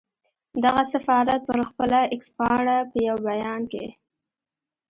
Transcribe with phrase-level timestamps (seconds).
[0.63, 3.85] دغه سفارت پر خپله اېکس پاڼه په یو بیان کې